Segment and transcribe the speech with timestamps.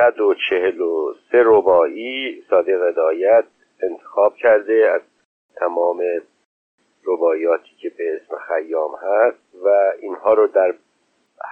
[0.00, 3.44] صد و چهل و سه ربایی صادق هدایت
[3.82, 5.00] انتخاب کرده از
[5.56, 6.02] تمام
[7.06, 10.74] ربایاتی که به اسم خیام هست و اینها رو در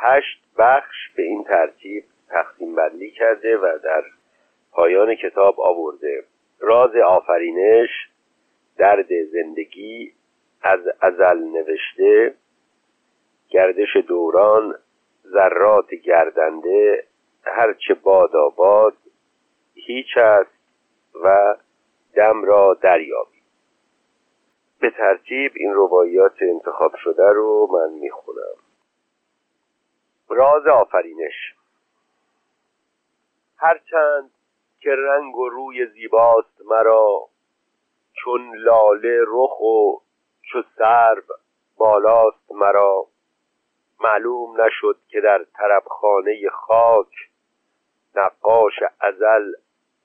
[0.03, 4.03] هشت بخش به این ترتیب تقسیم بندی کرده و در
[4.73, 6.25] پایان کتاب آورده.
[6.61, 7.91] راز آفرینش
[8.79, 10.13] درد زندگی
[10.63, 12.35] از ازل نوشته
[13.51, 14.75] گردش دوران
[15.27, 17.08] ذرات گردنده
[17.49, 18.97] هرچه باد آباد
[19.75, 20.59] هیچ است
[21.25, 21.57] و
[22.15, 23.43] دم را دریابی
[24.81, 28.57] به ترتیب این روایات انتخاب شده رو من می‌خونم.
[30.29, 31.55] راز آفرینش.
[33.57, 34.31] هرچند
[34.81, 37.29] که رنگ و روی زیباست مرا
[38.13, 40.01] چون لاله رخ و
[40.43, 41.23] چو سرو
[41.77, 43.07] بالاست مرا
[44.01, 47.28] معلوم نشد که در طربخانه خاک
[48.15, 49.53] نقاش ازل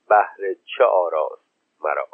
[0.08, 1.44] بهر چه آراست
[1.80, 2.08] مرا.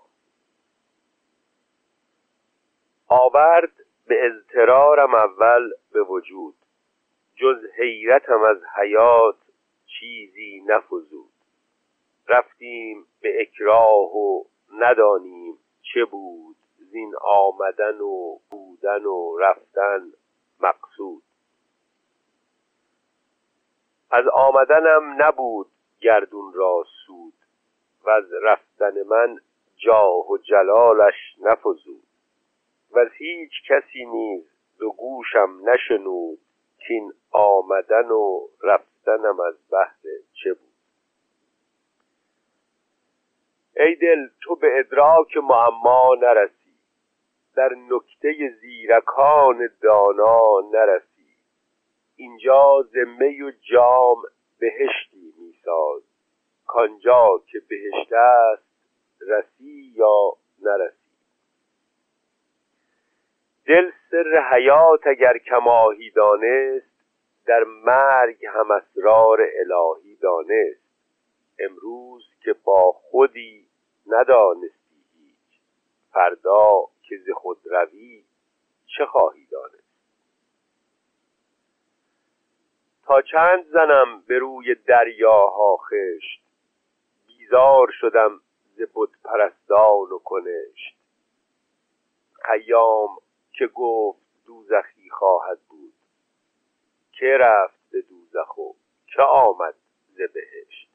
[3.09, 3.73] آورد
[4.06, 6.55] به اضطرارم اول به وجود
[7.37, 9.37] جز حیرتم از حیات
[9.87, 11.31] چیزی نفزود.
[12.29, 20.12] رفتیم به اکراه و ندانیم چه بود زین آمدن و بودن و رفتن
[20.61, 21.23] مقصود.
[24.11, 25.70] از آمدنم نبود
[26.01, 27.34] گردون را سود
[28.05, 29.39] و از رفتن من
[29.77, 32.03] جاه و جلالش نفزود.
[32.91, 34.45] و از هیچ کسی نیز
[34.79, 36.39] دو گوشم نشنود
[36.87, 40.01] کین آمدن و رفتنم از بحر
[40.42, 40.70] چه بود.
[43.77, 46.75] ای دل تو به ادراک معما نرسی.
[47.57, 51.35] در نکته زیرکان دانا نرسی.
[52.17, 54.23] اینجا ذمه و جام
[54.59, 55.33] بهشتی
[55.71, 56.03] میساز
[56.67, 58.63] کانجا که بهشت است
[59.21, 60.33] رسی یا
[60.63, 60.97] نرسی.
[63.67, 66.91] دل سر حیات اگر کماهی دانست
[67.47, 70.91] در مرگ هم اسرار الهی دانست.
[71.59, 73.67] امروز که با خودی
[74.07, 75.61] ندانستی هیچ
[76.13, 78.25] فردا که ز خود روی
[78.86, 79.80] چه خواهی دانست.
[83.11, 86.43] تا چند زنم به روی دریاها خشت؟
[87.27, 88.41] بیزار شدم
[88.77, 90.97] ز بت پرستان و کنشت.
[92.43, 93.19] خیام
[93.53, 95.93] که گفت دوزخی خواهد بود.
[97.13, 98.73] که رفت به دوزخ و
[99.07, 99.75] که آمد
[100.09, 100.91] ز بهشت؟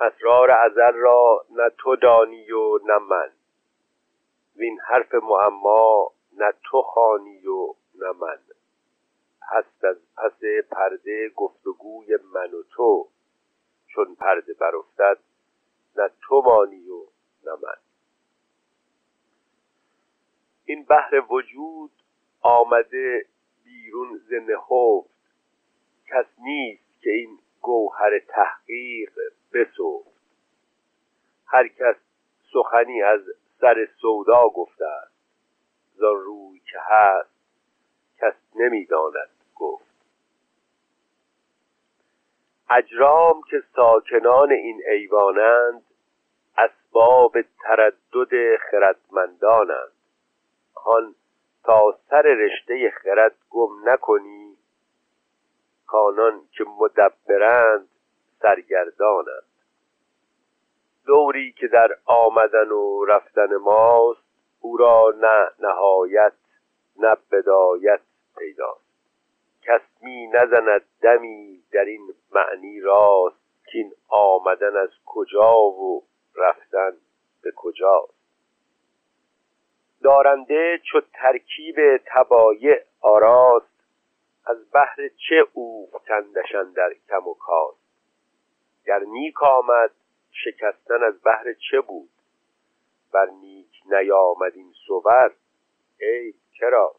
[0.00, 3.32] اسرار ازل را نه تو دانی و نه من.
[4.56, 8.55] وین حرف معما نه تو خانی و نه من.
[9.48, 10.40] هست از پس
[10.70, 13.08] پرده گفتگوی من و تو.
[13.86, 15.18] چون پرده برافتد
[15.96, 17.00] نه تو مانی و
[17.44, 17.76] نه من.
[20.64, 21.90] این بحر وجود
[22.40, 23.26] آمده
[23.64, 25.16] بیرون ز نهفت.
[26.06, 29.12] کس نیست که این گوهر تحقیق
[29.52, 30.16] بسفت.
[31.46, 31.96] هر کس
[32.52, 33.20] سخنی از
[33.60, 35.16] سر سودا گفته است.
[35.94, 37.36] زان روی که هست
[38.18, 39.86] کس نمی‌داند گفت
[42.70, 45.82] اجرام که ساکنان این ایوانند
[46.58, 47.32] اسباب
[47.62, 49.92] تردد خردمندانند.
[50.76, 51.14] هان
[51.64, 54.56] تا سر رشته خرد گم نکنی
[55.86, 57.88] کانان که مدبرند
[58.42, 59.46] سرگردانند.
[61.06, 64.20] دوری که در آمدن و رفتن ماست
[64.60, 66.32] او را نه نهایت
[66.98, 68.00] نه بدایت
[68.38, 68.85] پیداست.
[69.66, 76.02] کس می نزند دمی در این معنی راست این آمدن از کجا و
[76.36, 76.96] رفتن
[77.42, 78.16] به کجاست.
[80.02, 83.76] دارنده چو ترکیب تبایع آراست
[84.46, 87.86] از بحر چه او کندشن در کم و کاست.
[88.86, 89.90] گر نیک آمد
[90.30, 92.10] شکستن از بحر چه بود؟
[93.12, 95.32] بر نیک نیامد این صور
[96.00, 96.94] ای چرا؟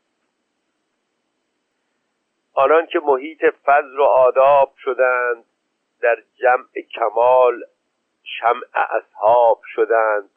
[2.57, 5.45] آنان که محیط فضل و آداب شدند
[6.01, 7.63] در جمع کمال
[8.24, 10.30] شمع اصحاب شدند.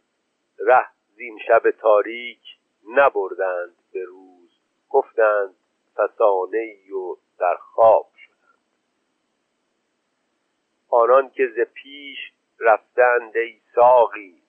[0.58, 2.40] ره زین شب تاریک
[2.88, 4.50] نبردند به روز.
[4.90, 5.54] گفتند
[5.96, 8.58] فسانه و در خواب شدند.
[10.90, 12.18] آنان که ز پیش
[12.58, 14.42] رفتند ای ساقی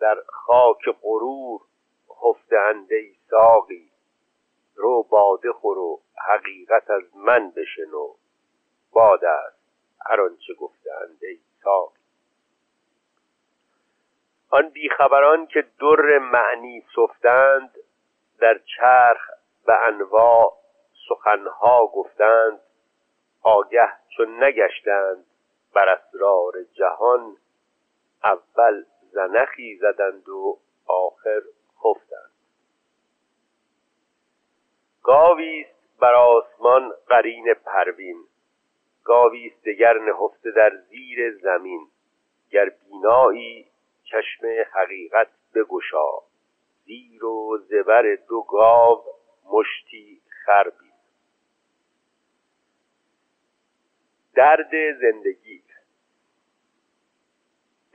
[0.00, 1.60] در خاک غرور
[2.08, 3.90] خفتند ای ساقی.
[4.74, 8.14] رو باده خور و حقیقت از من بشنو
[8.92, 9.58] باد است
[10.06, 11.98] هر آنچه گفتند ای ساقی.
[14.50, 17.78] آن بیخبران که در معنی سفتند
[18.38, 19.30] در چرخ
[19.66, 20.58] به انواع
[21.08, 22.60] سخنها گفتند
[23.42, 25.24] آگه چون نگشتند
[25.74, 27.36] بر اسرار جهان
[28.24, 31.42] اول زنخی زدند و آخر
[31.78, 32.32] خفتند.
[35.02, 38.24] گاویست بر آسمان قرین پروین
[39.04, 41.88] گاویست دگر نهفته در زیر زمین
[42.50, 43.66] گر بینایی
[44.04, 46.10] چشم حقیقت بگشا.
[46.84, 49.04] زیر و زبر دو گاو
[49.52, 50.92] مشتی خربی
[54.34, 55.62] درد زندگی.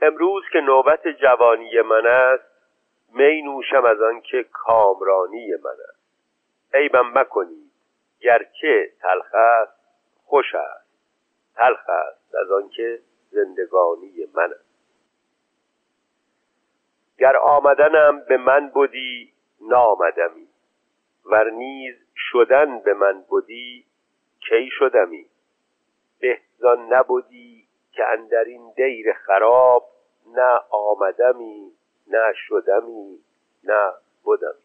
[0.02, 2.54] امروز که نوبت جوانی من است
[3.14, 6.04] می نوشم از آنکه کامرانی من است.
[6.74, 7.63] عیبم مکنید.
[8.24, 9.80] گرچه تلخ است
[10.24, 10.90] خوش است.
[11.54, 13.00] تلخ است از آنکه
[13.30, 14.64] زندگانی من است.
[17.18, 20.48] گر آمدنم به من بودی نامدمی.
[21.24, 23.86] ور نیز شدن به من بودی
[24.40, 25.26] کی شدمی؟
[26.20, 29.88] بهزان نبودی که اندر این دیر خراب
[30.26, 31.72] نه آمدمی
[32.06, 33.18] نه شدمی
[33.64, 33.92] نه
[34.22, 34.63] بودمی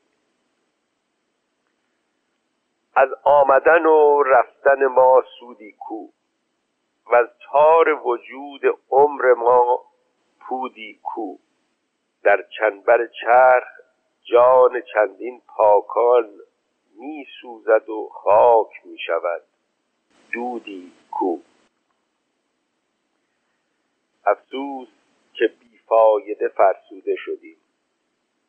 [2.96, 6.08] از آمدن و رفتن ما سودی کو.
[7.12, 9.86] و از تار وجود عمر ما
[10.40, 11.38] پودی کو.
[12.24, 13.68] در چنبر چرخ
[14.24, 16.30] جان چندین پاکان
[17.00, 19.42] می سوزد و خاک می شود
[20.34, 21.38] دودی کو.
[24.26, 24.88] افسوس
[25.34, 27.58] که بیفایده فرسوده شدیم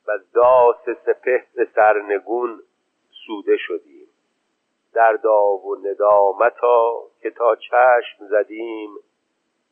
[0.06, 2.62] و داس سپهر سرنگون
[3.26, 3.99] سوده شدیم.
[4.94, 8.90] دردا و ندامتا که تا چشم زدیم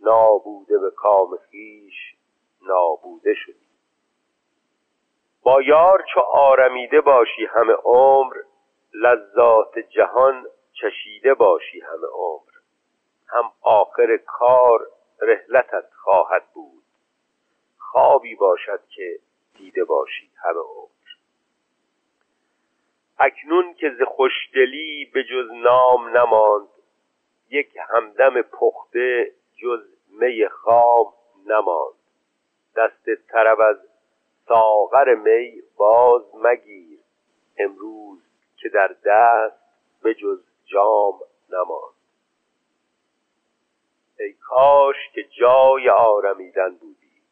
[0.00, 1.94] نابوده به کام خیش
[2.62, 3.68] نابوده شدیم.
[5.42, 8.36] با یار چو آرمیده باشی همه عمر
[8.94, 12.48] لذات جهان چشیده باشی همه عمر.
[13.28, 14.86] هم آخر کار
[15.22, 16.84] رحلتت خواهد بود
[17.78, 19.18] خوابی باشد که
[19.58, 20.97] دیده باشی همه عمر.
[23.18, 26.68] اکنون که ز خوشدلی به جز نام نماند
[27.50, 29.80] یک همدم پخته جز
[30.20, 31.12] می خام
[31.46, 31.94] نماند.
[32.76, 33.76] دست طرب از
[34.48, 36.98] ساغر می باز مگیر
[37.58, 38.18] امروز
[38.56, 39.60] که در دست
[40.02, 41.20] به جز جام
[41.50, 41.94] نماند.
[44.20, 47.22] ای کاش که جای آرمیدن بودی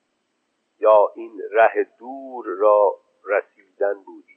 [0.78, 2.94] یا این ره دور را
[3.24, 4.35] رسیدن بودی.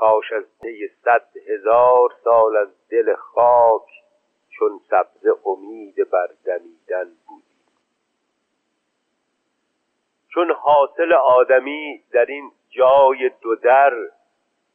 [0.00, 3.88] کاش از طی صد هزار سال از دل خاک
[4.48, 7.44] چون سبز امید بر دمیدن بودی
[10.34, 13.92] چون حاصل آدمی در این جای دو در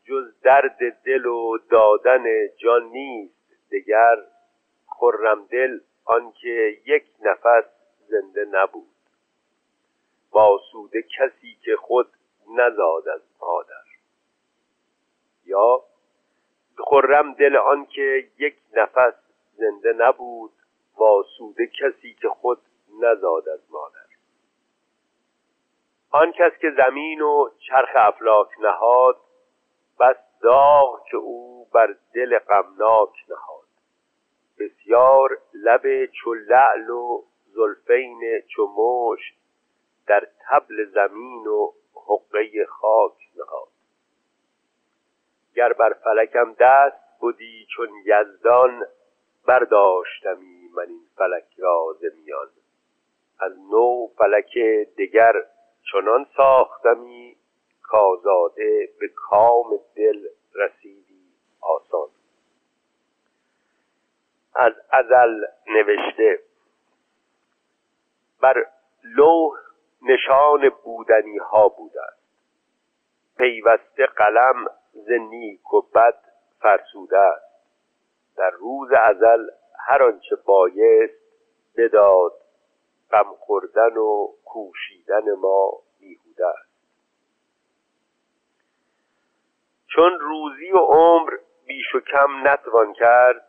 [0.04, 2.24] جز درد دل و دادن
[2.58, 3.72] جان نیست.
[3.72, 4.18] دگر
[4.88, 7.66] خرم دل آنکه یک نفس
[8.08, 8.96] زنده نبود.
[10.32, 12.08] واسوده کسی که خود
[12.58, 13.85] نزاد از مادر
[15.46, 15.82] یا
[16.78, 19.14] خرم دل آنکه یک نفس
[19.54, 20.52] زنده نبود
[20.98, 22.62] واسوده کسی که خود
[23.02, 24.06] نزاد از مادر.
[26.12, 29.18] آن کس که زمین و چرخ افلاک نهاد
[30.00, 33.66] بس داغ که او بر دل غمناک نهاد.
[34.60, 39.36] بسیار لب چو لعل و زلفین چو مشت
[40.08, 41.72] در تبل زمین و
[42.08, 43.75] حقه خاک نهاد.
[45.56, 48.88] گر بر فلکم دست بودی چون یزدان
[49.48, 52.48] برداشتمی من این فلک را میان.
[53.40, 54.58] از نو فلک
[54.98, 55.34] دگر
[55.92, 57.38] چنان ساختمی
[57.84, 62.10] کازاده به کام دل رسیدی آسان.
[64.56, 66.40] از ازل نوشته
[68.42, 68.66] بر
[69.04, 69.58] لوح
[70.02, 72.26] نشان بودنی ها بوده است.
[73.38, 76.20] پیوسته قلم ز نیک و بد
[76.60, 77.46] فرسوده است.
[78.38, 79.48] در روز ازل
[79.88, 81.22] هر آنچه بایست
[81.78, 82.32] بداد
[83.12, 86.76] غم خوردن و کوشیدن ما بیهوده است.
[89.88, 91.34] چون روزی و عمر
[91.68, 93.48] بیش و کم نتوان کرد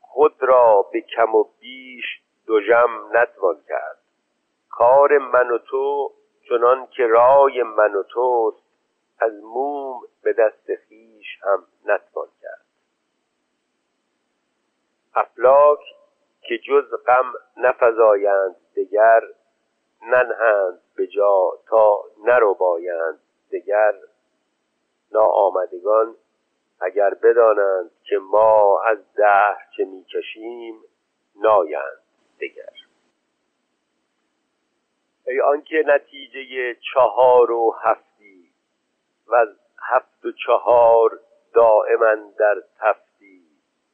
[0.00, 2.04] خود را به کم و بیش
[2.46, 3.98] دو جم نتوان کرد.
[4.70, 6.12] کار من و تو
[6.48, 8.63] چنان که رای من و توست
[9.18, 12.64] از موم به دست خیش هم نتوان کرد.
[15.14, 15.80] افلاک
[16.40, 19.20] که جز غم نفزایند دگر
[20.02, 23.20] ننهند به جا تا نربایند
[23.52, 23.94] دگر.
[25.12, 26.16] ناآمدگان
[26.80, 30.80] اگر بدانند که ما از دهر چه می‌کشیم
[31.36, 32.02] نایند
[32.40, 32.72] دگر.
[35.26, 38.13] ای آنکه نتیجه چهار و هفتی
[39.26, 41.20] و از هفت و چهار
[41.54, 43.42] دائما در تفتی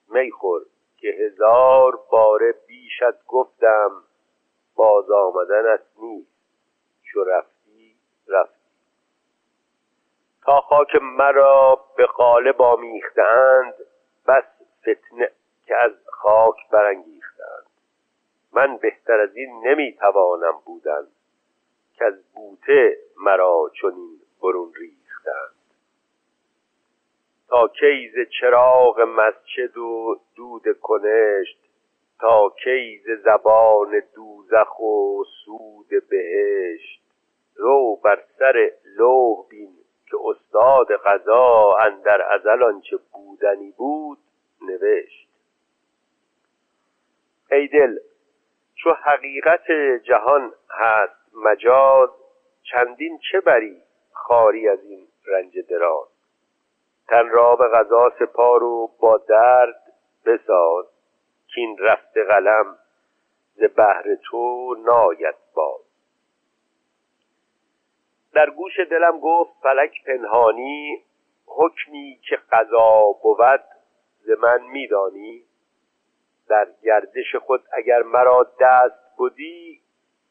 [0.08, 0.62] میخور
[0.96, 3.90] که هزار باره بیشت گفتم
[4.74, 6.30] باز آمدنت نیست.
[7.02, 7.96] چو رفتی
[8.28, 8.54] رفتی.
[10.44, 13.74] تا خاک مرا به قالب آمیختند
[14.26, 14.44] بس
[14.80, 15.30] فتنه
[15.66, 17.66] که از خاک برانگیختند.
[18.52, 21.06] من بهتر از این نمی‌توانم بودن
[21.94, 24.72] که از بوته مرا چنین برون
[25.20, 25.54] ریختند
[27.48, 31.58] تا کیز چراغ مسجد و دود کنشت
[32.20, 37.00] تا کیز زبان دوزخ و سود بهشت.
[37.56, 39.76] رو بر سر لوح بین
[40.10, 44.18] که استاد قضا اندر ازل آنچه بودنی بود
[44.62, 45.28] نوشت.
[47.52, 47.98] ای دل
[48.74, 49.70] چو حقیقت
[50.02, 52.10] جهان هست مجاز
[52.62, 56.08] چندین چه بری خاری از این رنج دراز
[57.08, 59.92] تن را به غذا سپار و با درد
[60.26, 60.86] بساز
[61.54, 62.78] کین رفت قلم
[63.54, 65.80] ز بهر تو ناید باز.
[68.32, 71.04] در گوش دلم گفت فلک پنهانی
[71.46, 73.64] حکمی که قضا بود
[74.20, 75.44] ز من میدانی.
[76.48, 79.80] در گردش خود اگر مرا دست بودی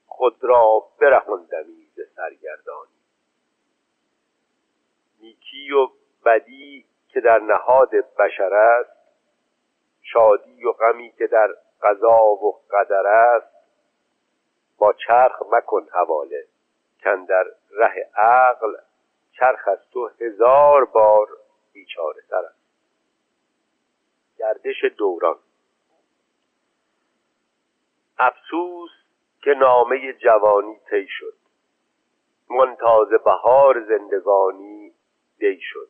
[0.06, 2.99] خود را برهاندمی ز سرگردانی.
[5.20, 5.88] نیکی و
[6.26, 9.00] بدی که در نهاد بشر است
[10.02, 13.60] شادی و غمی که در قضا و قدر است.
[14.78, 16.46] با چرخ مکن حواله
[17.04, 18.76] کن در ره عقل
[19.32, 21.28] چرخ از تو هزار بار
[21.74, 22.60] بیچاره تر است.
[24.38, 25.40] گردش دوران
[28.20, 28.90] افسوس
[29.42, 31.34] که نامه جوانی طی شد.
[32.50, 34.79] منتاز بهار زندگانی
[35.40, 35.90] دی شد.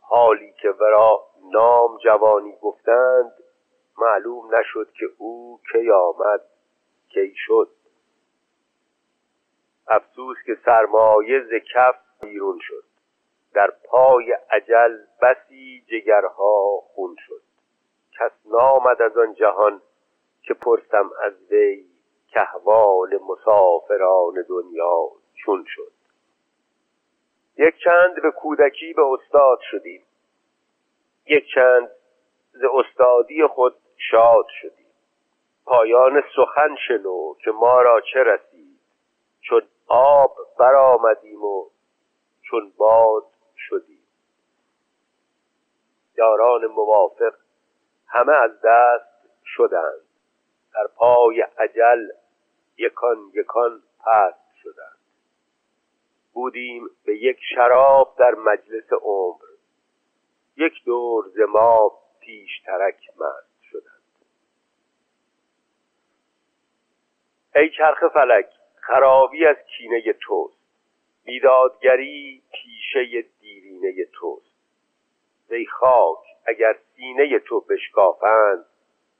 [0.00, 3.32] حالی که ورا نام جوانی گفتند
[3.98, 6.40] معلوم نشد که او کی آمد
[7.08, 7.68] کی شد.
[9.88, 12.84] افسوس که سرمایه ز کف بیرون شد.
[13.54, 17.42] در پای عجل بسی جگرها خون شد.
[18.18, 19.82] کس نامد از آن جهان
[20.42, 21.86] که پرسم از وی
[22.28, 25.99] کهوال مسافران دنیا چون شد.
[27.56, 30.02] یک چند به کودکی به استاد شدیم.
[31.26, 31.90] یک چند
[32.52, 33.76] ز استادی خود
[34.10, 34.86] شاد شدیم.
[35.64, 38.80] پایان سخن شنو که ما را چه رسید.
[39.40, 41.70] چون آب برآمدیم و
[42.42, 43.24] چون باد
[43.56, 44.06] شدیم.
[46.18, 47.34] یاران موافق
[48.08, 50.00] همه از دست شدند.
[50.74, 52.08] در پای عجل
[52.76, 54.99] یکان یکان پست شدند.
[56.32, 59.44] بودیم به یک شراب در مجلس عمر.
[60.56, 64.02] یک دور ز ما پیشترک مست شدند.
[67.56, 68.46] ای چرخ فلک
[68.80, 70.60] خرابی از کینه توست.
[71.24, 74.50] بیدادگری پیشه دیرینه توست.
[75.50, 78.64] ای خاک اگر سینه تو بشکافند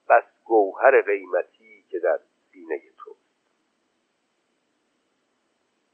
[0.09, 2.21] بس گوهر قیمتی که در
[2.53, 3.21] سینه توست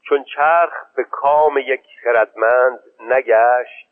[0.09, 3.87] چون چرخ به کام یک خردمند نگشت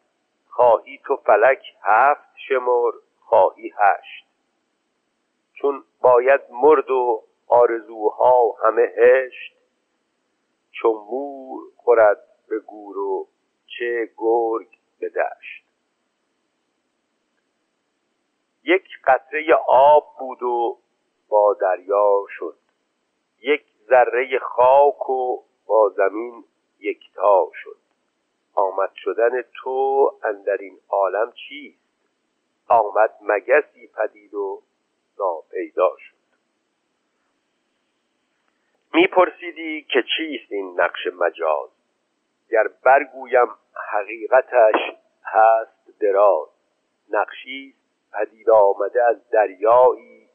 [0.49, 4.25] خواهی تو فلک هفت شمر خواهی هشت.
[5.53, 9.55] چون باید مرد و آرزوها همه هشت
[10.71, 13.27] چون مور خورد به گور و
[13.67, 14.69] چه گرگ
[14.99, 15.65] به دشت.
[18.63, 20.79] یک قطره آب بود و
[21.29, 22.57] با دریا شد.
[23.41, 26.43] یک ذره خاک و با زمین
[26.79, 27.77] یکتا شد.
[28.53, 31.79] آمد شدن تو اندر این عالم چیست؟
[32.67, 34.61] آمد مگسی پدید و
[35.19, 36.15] ناپیدا شد.
[38.93, 41.69] میپرسیدی که چیست این نقش مجاز؟
[42.49, 43.47] گر برگویم
[43.91, 44.75] حقیقتش
[45.23, 46.47] هست دراز.
[47.09, 47.75] نقشی
[48.13, 50.29] پدید آمده از دریایی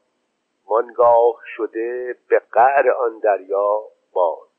[0.67, 3.81] مانگاه شده به قعر آن دریا
[4.13, 4.50] باز.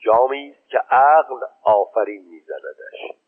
[0.00, 3.18] جامی است که عقل آفرین میزندش.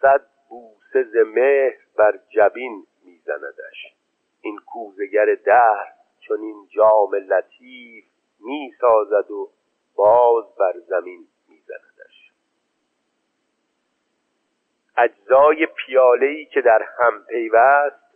[0.00, 3.94] صد بوسه ز مهر بر جبین میزندش.
[4.42, 8.04] این کوزه جلوگر دهر چون این جام لطیف
[8.40, 9.50] می سازد و
[9.96, 12.32] باز بر زمین می زندش
[14.96, 18.08] اجزای پیاله‌ای که در هم پیوست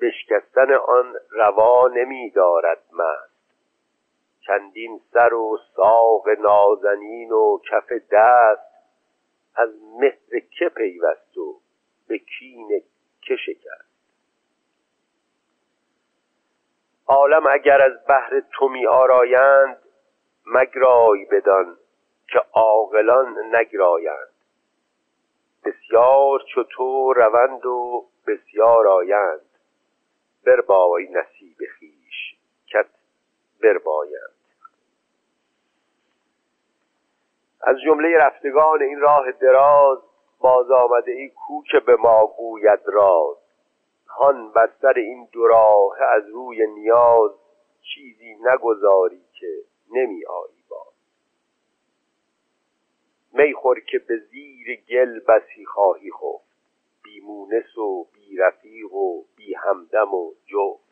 [0.00, 3.33] بشکستن آن روا نمی دارد مست
[4.46, 8.74] چندین سر و ساق نازنین و کف دست
[9.56, 9.70] از
[10.00, 11.60] مهر که پیوست و
[12.08, 12.82] به کین
[13.20, 13.94] که شکست.
[17.06, 19.82] عالم اگر از بحر تو می آرایند
[20.46, 21.76] مگرای بدان
[22.28, 24.34] که عاقلان نگرایند.
[25.64, 29.40] بسیار چو تو روند و بسیار آیند.
[30.46, 32.36] بربای نصیب خیش
[32.66, 32.86] کت
[33.62, 34.33] بربایند
[37.66, 39.98] از جمله رفتگان این راه دراز
[40.38, 43.36] باز آمده ای کو به ما گوید راز.
[44.08, 47.30] هان بر سر این دو راه از روی نیاز
[47.82, 49.46] چیزی نگذاری که
[49.90, 50.94] نمی آیی باز.
[53.32, 56.54] می خور که به زیر گل بسی خواهی خفت
[57.04, 60.84] بی مونس و بی رفیق و بی همدم و جفت.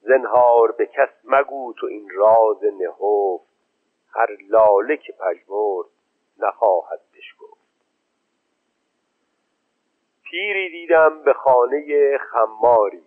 [0.00, 3.49] زنهار به کس مگو تو این راز نهفت
[4.14, 5.86] هر لاله که پژمرد
[6.38, 7.60] نخواهد بشکفت.
[10.22, 13.02] پیری دیدم به خانه خماری.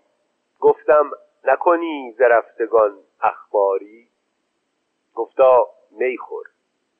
[0.59, 1.11] گفتم
[1.43, 4.07] نکنی زرفتگان اخباری؟
[5.15, 6.45] گفتا میخور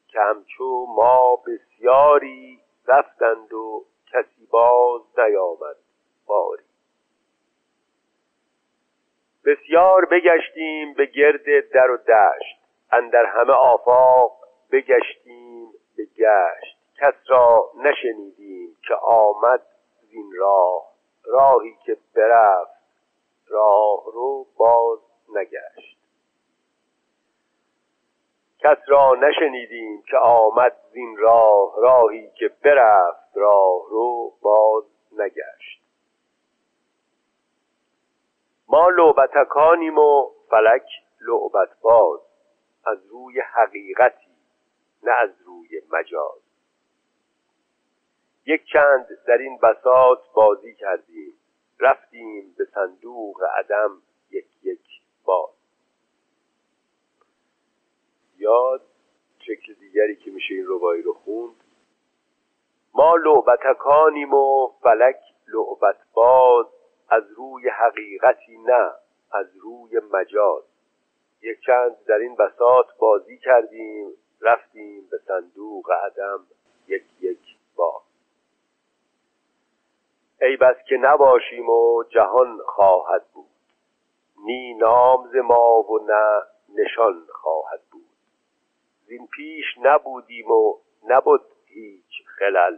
[0.08, 5.76] که همچو ما بسیاری رفتند و کسی باز نیامد
[6.26, 6.64] باری.
[9.46, 12.62] بسیار بگشتیم به گرد در و دشت.
[12.94, 14.38] اندر همه آفاق
[14.72, 16.78] بگشتیم به گشت.
[16.98, 19.62] کس را نشنیدیم که آمد
[20.02, 20.94] زین راه.
[21.26, 22.84] راهی که برفت
[23.48, 25.00] راه رو باز
[25.36, 25.98] نگشت.
[28.60, 31.74] کس را نشنیدیم که آمد زین راه.
[31.78, 35.82] راهی که برفت راه رو باز نگشت.
[38.67, 40.86] ما لعبتکانیم و فلک
[41.22, 42.20] لعبت باز.
[42.86, 44.32] از روی حقیقتی
[45.04, 46.41] نه از روی مجاز.
[48.46, 51.34] یک چند در این بساط بازی کردیم
[51.80, 55.54] رفتیم به صندوق عدم یک یک باز.
[58.38, 58.82] یاد
[59.39, 61.56] شکل دیگری که میشه این ربایی رو خوند.
[62.93, 66.65] ما لعبتکانیم و فلک لعبت باز
[67.10, 68.91] از روی حقیقتی نه
[69.32, 70.63] از روی مجاز.
[71.43, 76.47] یک چند در این بساط بازی کردیم رفتیم به صندوق عدم
[76.88, 77.39] یک یک
[77.75, 78.01] با.
[80.41, 83.49] ای بس که نباشیم و جهان خواهد بود.
[84.45, 86.41] نی نام ز ما و نه
[86.75, 88.10] نشان خواهد بود.
[89.06, 90.77] زین پیش نبودیم و
[91.08, 92.77] نبود هیچ خلل.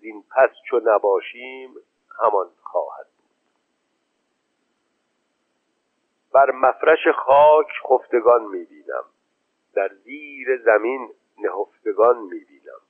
[0.00, 1.74] زین پس چو نباشیم
[2.22, 3.15] همان خواهد
[6.36, 9.04] بر مفرش خاک خفتگان می‌بینم.
[9.74, 12.80] در زیر زمین نهفتگان می‌بینم.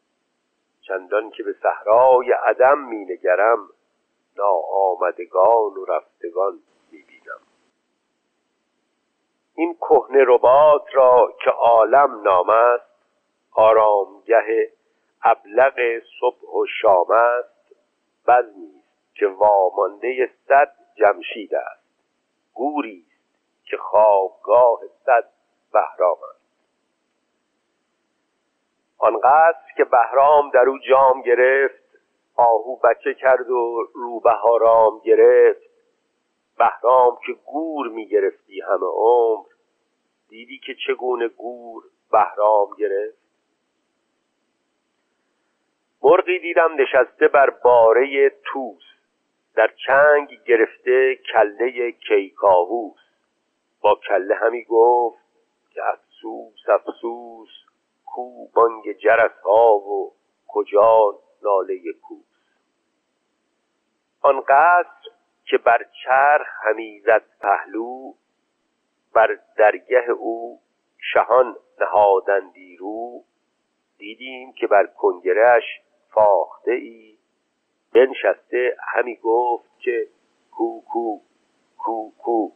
[0.81, 3.69] چندان که به صحرای عدم مینگرم
[4.37, 6.59] ناآمدگان و رفتگان
[6.93, 7.41] می‌بینم.
[9.55, 13.07] این کهنه رباط را که عالم نام است
[13.53, 14.73] آرامگه
[15.23, 15.75] ابلغ
[16.21, 17.75] صبح و شام است
[18.27, 18.83] بزمی
[19.15, 21.87] که وامانده صد جمشید است.
[22.55, 23.06] گوری
[23.67, 25.29] که خوابگاه صد
[25.73, 26.47] بهرام است.
[28.99, 31.87] آنقدر که بهرام در او جام گرفت
[32.37, 35.71] آهو بچه کرد و روبه رام گرفت.
[36.59, 39.47] بهرام که گور می گرفتی همه عمر
[40.29, 43.27] دیدی که چگونه گور بهرام گرفت؟
[46.03, 48.83] مرغی دیدم نشسته بر باره توس
[49.55, 53.06] در چنگ گرفته کله کیکاووس.
[53.95, 55.19] کله همی گفت
[55.71, 57.49] که افسوس افسوس
[58.07, 60.13] کو بانگ جرس ها و
[60.49, 62.27] کجا ناله کوس.
[64.21, 65.11] آن قصر
[65.45, 68.15] که بر چرخ همی زد پهلو
[69.13, 70.61] بر درگه او
[71.13, 73.25] شهان نهادندی رو.
[73.99, 75.63] دیدیم که بر کنگرش
[76.11, 77.19] فاخته ای.
[77.93, 80.09] بنشسته همی گفت که
[80.51, 81.21] کو کو
[81.77, 82.53] کو کو.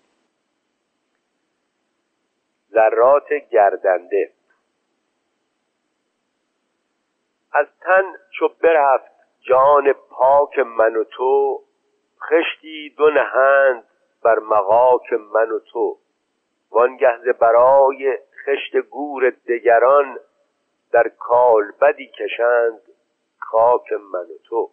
[2.73, 4.33] ذرات گردنده.
[7.53, 8.03] از تن
[8.39, 11.63] چو برفت جان پاک من و تو.
[12.23, 13.85] خشتی دو نهند
[14.23, 15.99] بر مغاک من و تو.
[16.71, 20.19] وانگه برای خشت گور دگران
[20.93, 22.81] در کال بدی کشند
[23.39, 24.71] خاک من و تو.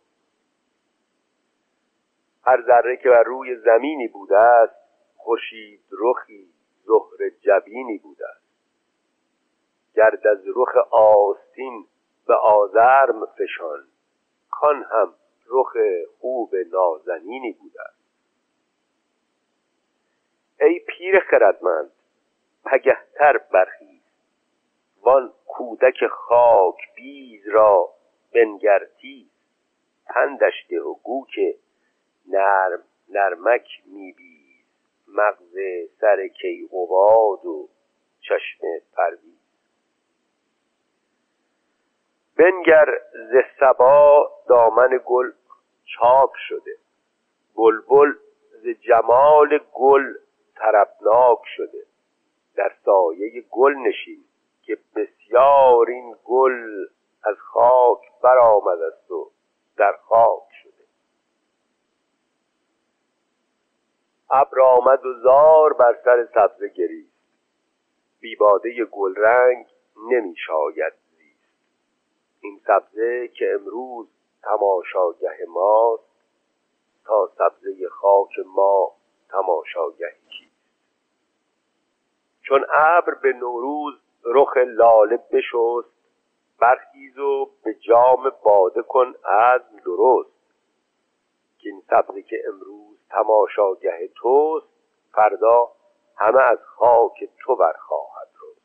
[2.45, 4.75] هر ذره که بر روی زمینی بوده است
[5.17, 6.56] خورشید رخی
[6.87, 8.47] زهر جبینی بوده است
[9.95, 11.85] گرد از رخ آستین
[12.27, 13.87] به آزرم فشان
[14.51, 15.13] کان هم
[15.47, 15.73] رخ
[16.19, 17.97] خوب نازنینی بوده است
[20.61, 21.91] ای پیر خردمند
[22.65, 24.01] پگهتر برخیز.
[25.01, 27.89] وان کودک خاک بیز را
[28.33, 29.29] بنگرتی
[30.05, 31.57] پندش ده و گو که
[32.27, 34.26] نرم نرمک میبیز
[35.07, 35.57] مغز
[36.01, 37.69] سر کیقوباد و
[38.19, 38.59] چشم
[38.97, 39.37] پرویز.
[42.37, 42.85] بنگر
[43.31, 45.31] ز سبا دامن گل
[45.85, 46.77] چاک شده.
[47.55, 48.13] بلبل
[48.49, 50.13] ز جمال گل
[50.55, 51.83] طربناک شده.
[52.55, 54.23] در سایه گل نشین
[54.61, 56.85] که بسیار این گل
[57.23, 59.31] از خاک برآمد است و
[59.77, 60.66] در خاک شده.
[64.29, 67.17] ابر آمد و زار بر سر سبزه گریست.
[68.19, 69.65] بیباده گلرنگ
[70.11, 71.53] نمی شاید زیست.
[72.41, 74.07] این سبزه که امروز
[74.43, 76.03] تماشاگه ماست
[77.05, 78.91] تا سبزه خاک ما
[79.29, 80.57] تماشاگه کیست.
[82.41, 83.93] چون ابر به نوروز
[84.25, 85.97] رخ لاله بشست
[86.59, 90.37] برخیز و به جام باده کن عزم درست.
[91.57, 94.67] که این سبزه که امروز تماشاگه توست
[95.11, 95.71] فردا
[96.17, 98.61] همه از خاک تو برخواهد رست.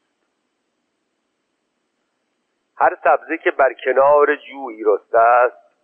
[2.76, 5.76] هر سبزه که بر کنار جویی رسته است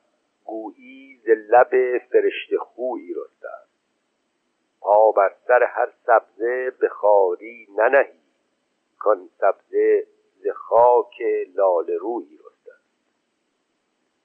[0.45, 3.69] گویی ز لب فرشته خویی رسته است.
[4.81, 8.19] پا بر سر هر سبزه به خاری ننهی
[8.99, 10.07] کان سبزه
[10.43, 11.23] ز خاک
[11.55, 12.39] لاله رویی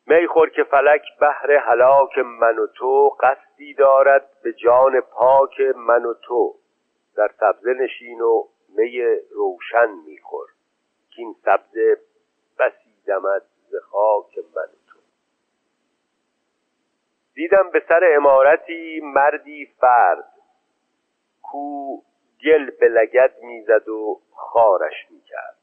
[0.07, 5.01] رسته است می خور که فلک بهر هلاک من و تو قصدی دارد به جان
[5.01, 6.55] پاک من و تو.
[7.15, 10.47] در سبزه نشین و می روشن میخور
[11.09, 11.97] که این سبزه
[12.59, 14.99] بسی دمد ز خاک من و تو.
[17.33, 20.29] دیدم به سر امارتی مردی فرد.
[21.41, 21.97] کو
[22.45, 25.57] گل به لگد می‌زد و خارش می‌کرد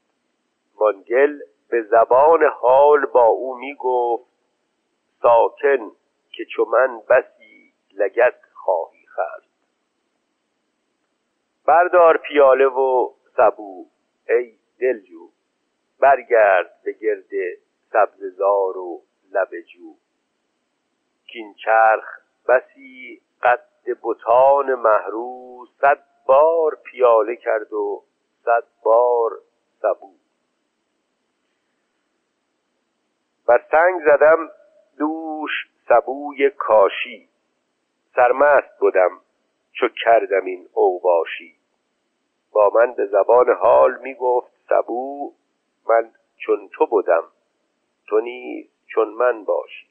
[0.74, 1.38] وان گل
[1.70, 4.29] به زبان حال با او می‌گفت
[5.22, 5.90] ساکن
[6.32, 9.42] که چو من بسی لگد خواهی خرد.
[11.66, 13.86] بردار پیاله و سبو
[14.28, 15.30] ای دلجو
[16.00, 17.58] برگرد به گرد
[17.92, 19.02] سبززار و
[19.32, 19.94] لب جو.
[21.26, 23.66] کین چرخ بسی قد
[24.02, 28.04] بتان محروز صد بار پیاله کرد و
[28.44, 29.30] صد بار
[29.82, 30.14] سبو.
[33.46, 34.50] بر سنگ زدم
[35.00, 35.50] دوش
[35.88, 37.28] سبوی کاشی.
[38.16, 39.20] سرمست بودم
[39.72, 41.54] چو کردم این اوباشی.
[42.52, 45.32] با من به زبان حال می گفت سبو
[45.88, 47.24] من چون تو بودم
[48.06, 49.86] تو نیز چون من باشی.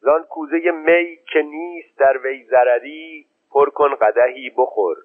[0.00, 4.96] زان کوزه می که نیست در وی ضرری پر کن قدحی بخور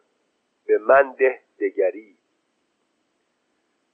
[0.67, 2.17] به من ده دگری.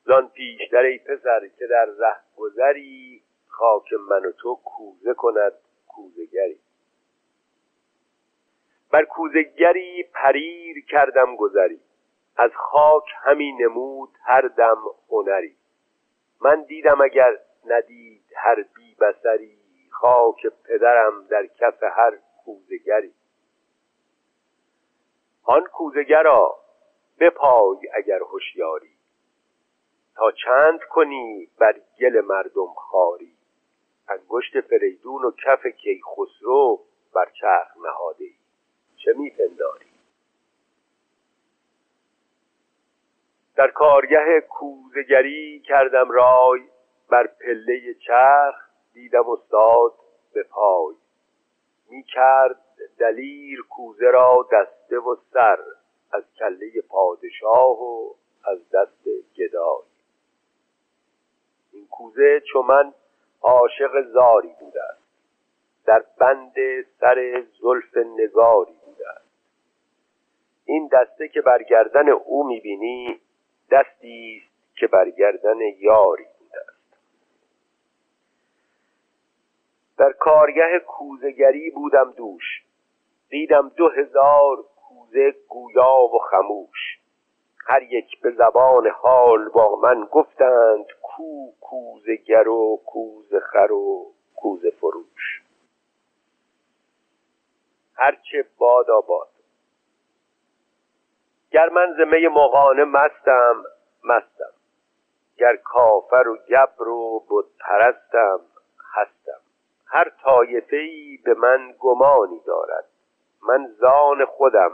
[0.06, 3.13] زان پیشتر ای پسر که در ره گذری
[3.54, 5.54] خاک من و تو کوزه کند
[5.88, 6.60] کوزگری
[8.92, 11.80] بر کوزگری پریر کردم گذری.
[12.38, 14.78] از خاک همی نمود هر دم
[15.10, 15.56] هنری.
[16.42, 19.58] من دیدم اگر ندید هر بی بسری
[19.92, 23.14] خاک پدرم در کف هر کوزگری
[25.44, 26.58] آن کوزگرا
[27.20, 28.98] بپای اگر هوشیاری
[30.16, 33.38] تا چند کنی بر گل مردم خاری
[34.10, 36.80] انگشت فریدون و کف کیخسرو
[37.14, 38.36] بر چرخ نهاده ای
[38.96, 39.94] چه میپنداری؟
[43.56, 46.62] در کارگه کوزگری کردم رای
[47.10, 48.56] بر پله چرخ
[48.94, 49.94] دیدم استاد
[50.34, 50.96] به پای.
[51.90, 52.62] می کرد
[53.00, 55.60] دلیر کوزه را دسته و سر
[56.12, 58.14] از کله پادشاه و
[58.46, 59.04] از دست
[59.38, 59.84] گدای.
[61.72, 62.94] این کوزه چو من
[63.44, 65.04] عاشق زاری بوده است
[65.86, 66.56] در بند
[67.00, 69.30] سر زلف نگاری بوده است
[70.66, 73.20] این دسته که برگردن او می‌بینی
[73.72, 76.26] دستی است که برگردن یاری
[79.98, 82.64] در کارگه کوزگری بودم دوش.
[83.30, 86.93] دیدم دو هزار کوزه گویا و خموش.
[87.66, 94.14] هر یک به زبان حال با من گفتند کو کوزه گر و کوزه خر و
[94.36, 95.42] کوزه فروش.
[97.96, 99.28] هرچه باد آباد.
[101.52, 103.64] گر من زمه مقانه مستم
[104.04, 104.54] مستم.
[105.38, 108.40] گر کافر و گبر و بود پرستم
[108.94, 109.40] هستم.
[109.86, 112.86] هر طایفه ای به من گمانی دارد.
[113.48, 114.72] من زان خودم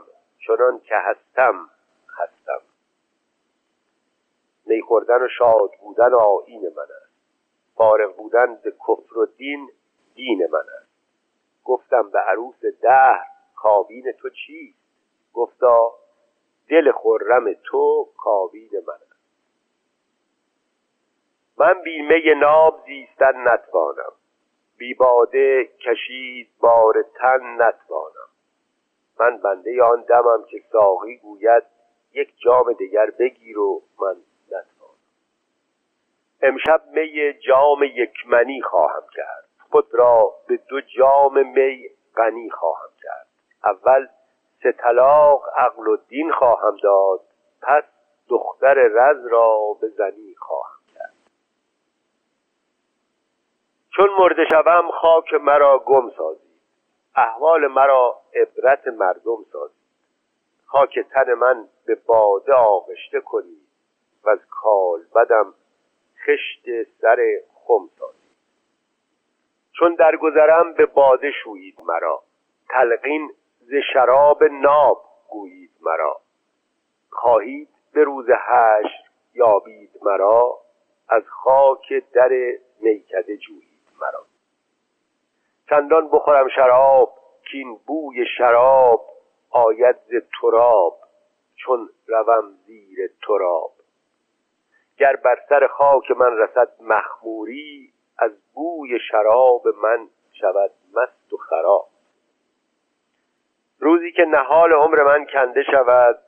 [0.48, 1.70] چنان که هستم.
[4.88, 7.10] خوردن و شاد بودن آین من است.
[7.76, 9.70] فارغ بودن به کفر و دین
[10.16, 10.90] دین من است.
[11.64, 14.80] گفتم به عروس دهر کابین تو چیست؟
[15.34, 15.94] گفتا
[16.70, 19.20] دل خرم تو کابین من است.
[21.58, 24.12] من بیمه ناب زیستن نتوانم.
[24.78, 28.30] بی باده کشید بار تن نتوانم.
[29.20, 31.64] من بنده آن دمم که ساقی گوید
[32.14, 34.16] یک جام دیگر بگیر و من
[36.42, 39.46] امشب می جام یکمنی خواهم کرد.
[39.72, 43.28] خود را به دو جام می غنی خواهم کرد.
[43.64, 44.08] اول
[44.64, 47.20] سه طلاق عقل و دین خواهم داد
[47.62, 47.84] پس
[48.30, 51.14] دختر رز را به زنی خواهم کرد.
[53.96, 56.62] چون مرده شوم خاک مرا گم سازید.
[57.16, 59.80] احوال مرا عبرت مردم سازید.
[60.66, 63.70] خاک تن من به باده آغشته کنید.
[64.24, 65.54] و از کال بدم
[66.26, 67.18] خشت سر
[67.54, 68.20] خم سازید
[69.80, 72.24] چون درگذرم به باده شویید مرا
[72.70, 76.22] تلقین ز شراب ناب گویید مرا.
[77.10, 80.60] خواهید به روز حشر یابید مرا
[81.10, 82.30] از خاک در
[82.80, 84.26] میکده جویید مرا.
[85.70, 87.14] چندان بخورم شراب
[87.52, 89.06] کین بوی شراب
[89.50, 91.00] آید ز تراب
[91.56, 93.72] چون روم زیر تراب.
[95.00, 100.08] گر بر سر خاک من رسد مخموری از بوی شراب من
[100.42, 101.88] شود مست و خراب.
[103.80, 106.20] روزی که نهال عمر من کنده شود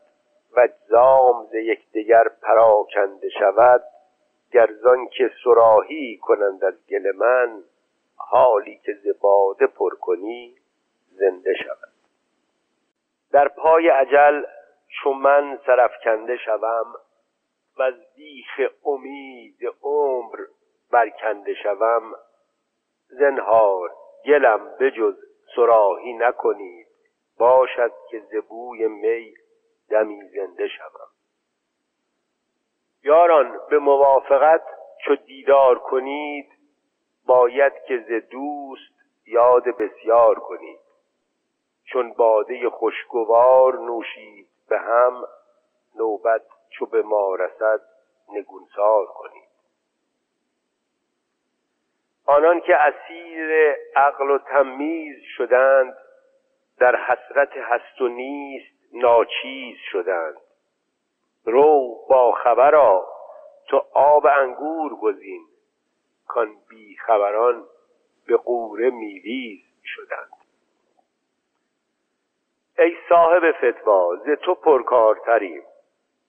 [0.57, 3.83] و اجزام ز یکدیگر پراکنده شود
[4.51, 7.63] گرزان که سراحی کنند از گل من
[8.15, 10.55] حالی که ز باده پر کنی
[11.11, 11.91] زنده شود.
[13.31, 14.43] در پای عجل
[14.87, 16.95] چون من سرفکنده شوم
[17.77, 20.39] و از بیخ امید عمر
[20.91, 22.15] برکنده شوم
[23.07, 25.15] زنهار گلم بجز
[25.55, 26.87] سراحی نکنید
[27.37, 29.33] باشد که زبوی می
[29.89, 31.07] دمی زنده شوم.
[33.03, 34.63] یاران به موافقت
[35.05, 36.49] چو دیدار کنید
[37.25, 38.93] باید که ز دوست
[39.27, 40.79] یاد بسیار کنید.
[41.83, 45.23] چون باده خوشگوار نوشید به هم
[45.95, 47.81] نوبت چو به ما رسد
[48.29, 49.49] نگونسار کنید.
[52.25, 55.97] آنان که اسیر عقل و تمیز شدند
[56.77, 60.37] در حسرت هست و نیست ناچیز شدند.
[61.45, 63.07] رو با خبرا
[63.67, 65.47] تو آب انگور گزین.
[66.27, 67.65] کان بی خبران
[68.27, 70.31] به قوره میویز شدند.
[72.79, 75.63] ای صاحب فتوا ز تو پرکارتریم.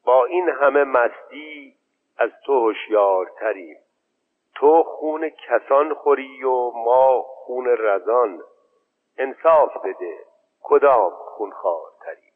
[0.05, 1.77] با این همه مستی
[2.19, 3.77] از تو هوشیارتریم.
[4.55, 8.43] تو خون کسان خوری و ما خون رزان.
[9.19, 10.19] انصاف بده
[10.63, 12.33] کدام خونخوارتریم؟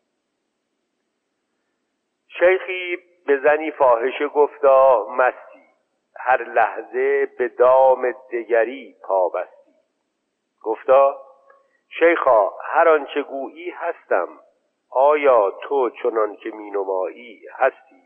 [2.29, 5.67] شیخی به زنی فاحشه گفتا مستی
[6.17, 9.75] هر لحظه به دام دگری پابستی
[10.63, 11.23] گفتا
[11.89, 14.29] شیخا هر آنچه گویی هستم.
[14.99, 18.03] آیا تو چنان که مینمایی هستی؟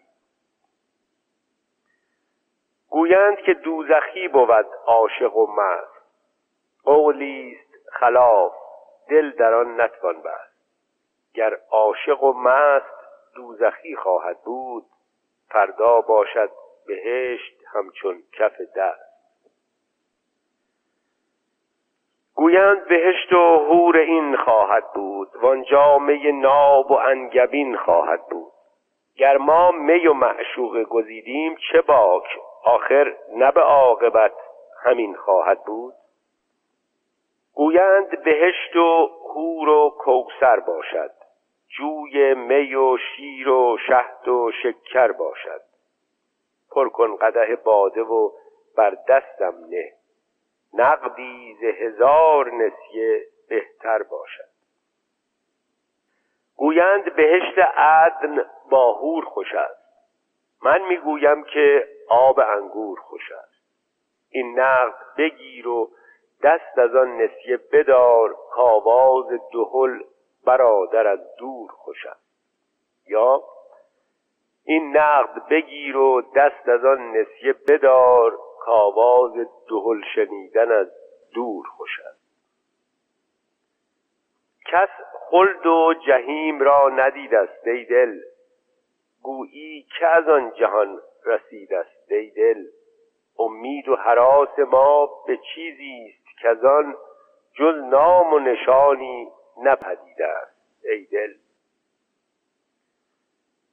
[2.88, 6.00] گویند که دوزخی بود عاشق و مست
[6.84, 8.52] قولی است خلاف
[9.08, 10.54] دل در آن نتوان بست.
[11.34, 12.94] گر عاشق و مست
[13.34, 14.86] دوزخی خواهد بود
[15.48, 16.50] فردا باشد
[16.86, 19.09] بهشت همچون کف دست.
[22.40, 28.52] گویند بهشت و هور این خواهد بود وانجا می ناب و انگبین خواهد بود.
[29.16, 32.24] گر ما می و معشوق گزیدیم چه باک؟
[32.64, 34.32] آخر نه به عاقبت
[34.84, 35.94] همین خواهد بود.
[37.54, 41.10] گویند بهشت و هور و کوسر باشد.
[41.68, 45.60] جوی می و شیر و شهد و شکر باشد.
[46.70, 48.30] پر کن قده باده و
[48.76, 49.99] بر دستم نه.
[50.74, 54.50] نقدی ز هزار نسیه بهتر باشد.
[56.56, 59.80] گویند بهشت عدن با هور خوش است.
[60.62, 63.62] من می‌گویم که آب انگور خوش است.
[64.30, 65.90] این نقد بگیر و
[66.42, 70.02] دست از آن نسیه بدار کاواز دهل
[70.44, 72.30] برادر از دور خوش است.
[73.06, 73.42] یا
[74.64, 79.32] این نقد بگیر و دست از آن نسیه بدار کاواز
[79.68, 80.88] دهل شنیدن از
[81.34, 82.20] دور خوش است.
[84.66, 88.20] کس خلد و جهیم را ندید است ای دل.
[89.22, 92.64] گویی که از آن جهان رسید است ای دل.
[93.38, 96.94] امید و حراس ما به چیزی است که از آن
[97.52, 101.34] جز نام و نشانی نپدیده است ای دل.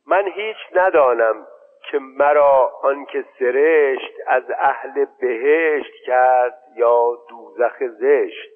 [0.06, 1.47] من هیچ ندانم
[1.91, 8.50] که مرا آنکه سرشت از اهل بهشت کرد یا دوزخ زشت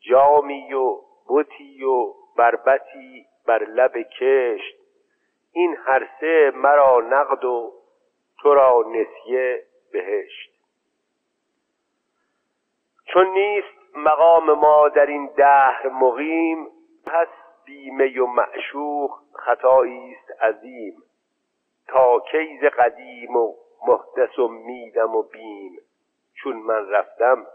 [0.00, 4.76] جامی و بتی و بربتی بر لب کشت.
[5.52, 7.72] این هر سه مرا نقد و
[8.42, 10.50] تو را نسیه بهشت.
[13.04, 16.66] چون نیست مقام ما در این دهر مقیم
[17.06, 17.28] پس
[17.64, 21.02] بیمه و معشوق خطایی است عظیم.
[21.88, 23.54] تا کیز قدیم و
[23.86, 25.78] محدث و میدم و بیم.
[26.34, 27.46] چون من رفتم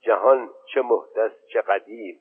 [0.00, 2.20] جهان چه محدث چه قدیم.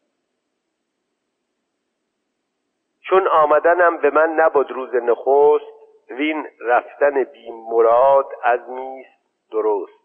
[3.02, 5.66] چون آمدنم به من نبود روز نخست
[6.10, 9.20] وین رفتن بی مراد از میست
[9.52, 10.00] درست.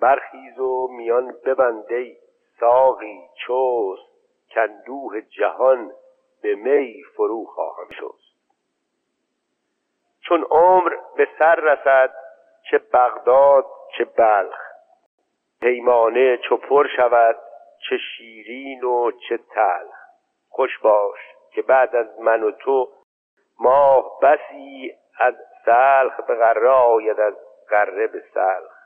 [0.00, 2.16] برخیز و میان ببنده
[2.60, 4.10] ساقی چوست
[4.54, 5.92] کندوه جهان
[6.42, 8.19] به می فرو خواهم شست.
[10.30, 12.14] چون عمر به سر رسد
[12.70, 13.64] چه بغداد
[13.98, 14.58] چه بلخ.
[15.60, 17.36] پیمانه چو پر شود
[17.88, 19.94] چه شیرین و چه تلخ.
[20.48, 21.18] خوش باش
[21.52, 22.88] که بعد از من و تو
[23.60, 27.34] ماه بسی از سلخ به غره آید از
[27.70, 28.80] غره به سلخ.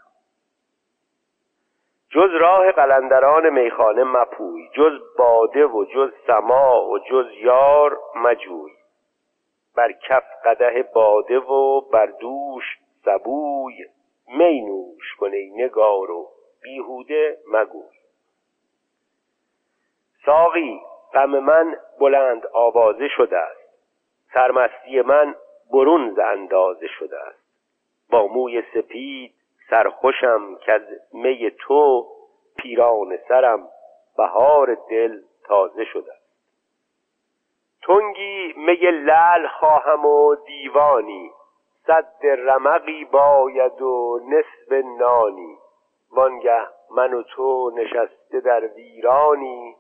[2.11, 8.74] جز راه قلندران میخانه مپوی جز باده و جز سما و جز یار مجوی.
[9.77, 12.65] بر کف قده باده و بر دوش
[13.05, 13.87] سبوی
[14.29, 16.29] می نوش کن نگار و
[16.63, 17.95] بیهوده مگوی
[20.27, 20.81] ساقی
[21.15, 23.61] غم من بلند آوازه شده است.
[24.35, 25.35] سرمستی من
[25.73, 27.45] برون ز اندازه شده است.
[28.11, 29.35] با موی سپید
[29.71, 30.83] سرخوشم که از
[31.13, 32.07] می تو
[32.57, 33.69] پیران سرم
[34.17, 36.24] بهار دل تازه شده است.
[37.87, 41.31] تنگی می لل خواهم و دیوانی.
[41.87, 45.59] صد رمقی باید و نصف نانی.
[46.13, 49.77] وانگه من و تو نشسته در ویرانی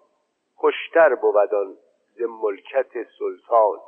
[0.56, 1.76] خوشتر بود آن
[2.16, 3.78] ز ملکت سلطان.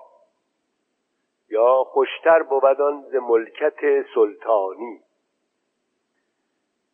[1.50, 5.00] یا خوشتر بود آن ز ملکت سلطانی.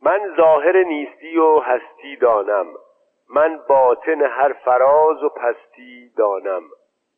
[0.02, 2.66] من ظاهر نیستی و هستی دانم.
[3.28, 6.62] من باطن هر فراز و پستی دانم.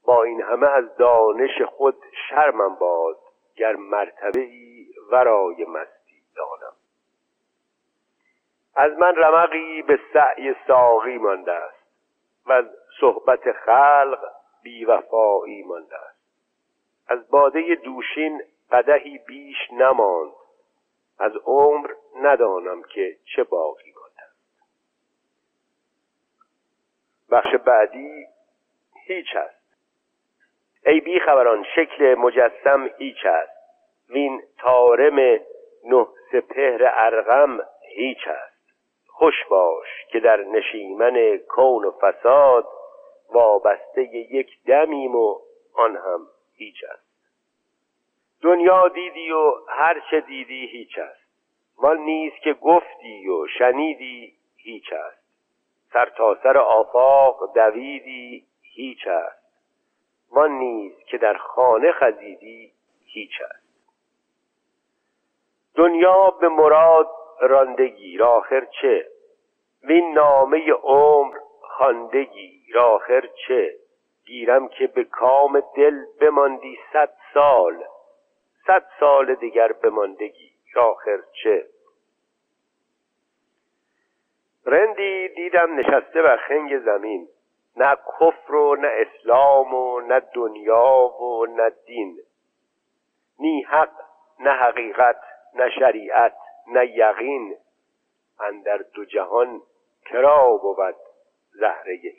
[0.05, 1.97] با این همه از دانش خود
[2.29, 3.19] شرمم باد
[3.57, 6.77] گر مرتبه ای ورای مستی دانم.
[8.75, 11.85] از من رمقی به سعی ساقی مانده است
[12.47, 12.65] و از
[13.01, 14.19] صحبت خلق
[14.63, 16.19] بیوفایی مانده است.
[17.09, 20.33] از باده دوشین قدهی بیش نماند
[21.19, 24.35] از عمر ندانم که چه باقی مانده است.
[27.31, 28.27] بخش بعدی
[29.07, 29.64] هیچ است.
[30.87, 33.53] ای بی خبران شکل مجسم هیچ است.
[34.11, 35.41] وین تارم
[35.85, 37.61] نه سپهر ارغم
[37.97, 38.55] هیچ است.
[39.07, 42.69] خوش باش که در نشیمن کون و فساد
[43.33, 45.39] وابسته یک دمیم و
[45.75, 47.05] آن هم هیچ است.
[48.43, 51.25] دنیا دیدی و هر چه دیدی هیچ است.
[51.79, 55.25] وان نیست که گفتی و شنیدی هیچ است.
[55.93, 59.44] سر تا سر آفاق دویدی هیچ است.
[60.31, 62.73] وان نیست که در خانه خزیدی
[63.05, 63.65] هیچ است.
[65.75, 67.11] دنیا به مراد
[67.41, 69.07] راندگی آخر چه؟
[69.83, 73.75] وین نامه عمر خواندگی آخر چه؟
[74.27, 77.85] گیرم که به کام دل بماندی صد سال.
[78.67, 81.67] صد سال دیگر بماندگی آخر چه؟
[84.67, 87.29] رندی دیدم نشسته بر خنگ زمین.
[87.77, 92.19] نه کفر و نه اسلام و نه دنیا و نه دین.
[93.39, 93.91] نی حق
[94.41, 95.21] نه حقیقت
[95.55, 97.57] نه شریعت نه یقین.
[98.41, 99.63] اندر دو جهان
[100.05, 100.97] کرا بود
[101.53, 102.15] زهره این.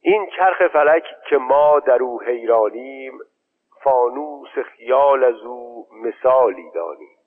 [0.00, 3.18] این چرخ فلک که ما در او حیرانیم
[3.82, 7.18] فانوس خیال از او مثالی دانیم.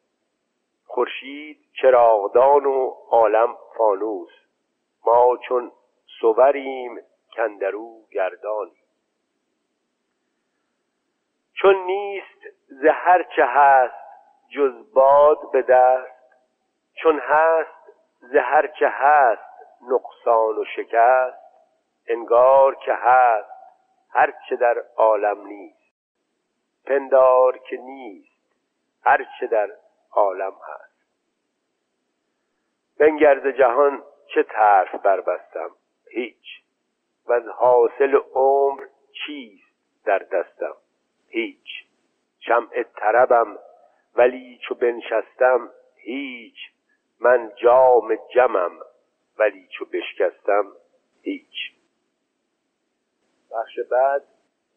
[0.86, 4.41] خورشید چراغدان و عالم فانوس.
[5.06, 5.72] ما چون
[6.22, 7.00] سوریم
[7.36, 8.82] کندرو گردانی.
[11.54, 14.02] چون نیست ز هر چه هست
[14.50, 16.22] جز باد به دست
[16.94, 19.52] چون هست ز هر چه هست
[19.90, 21.42] نقصان و شکست
[22.08, 23.50] انگار که هست
[24.10, 25.82] هر چه در عالم نیست.
[26.86, 28.56] پندار که نیست
[29.04, 29.70] هر چه در
[30.12, 30.92] عالم هست.
[33.00, 34.04] بنگرد جهان
[34.34, 35.72] چه طرف بربستم؟
[36.10, 36.62] هیچ.
[37.26, 38.84] و از حاصل عمر
[39.26, 40.76] چیست در دستم؟
[41.28, 41.86] هیچ.
[42.40, 43.58] شمع طربم
[44.16, 46.58] ولی چو بنشستم؟ هیچ.
[47.20, 48.80] من جام جمم
[49.38, 50.72] ولی چو بشکستم؟
[51.22, 51.74] هیچ.
[53.52, 54.24] بخش بعد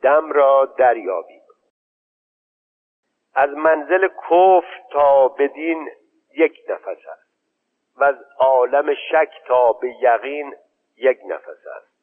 [0.03, 1.43] دم را دریابیم.
[3.35, 5.91] از منزل کفر تا بدین
[6.35, 7.24] یک نفس است.
[7.97, 10.57] و از عالم شک تا به یقین
[10.97, 11.95] یک نفس است.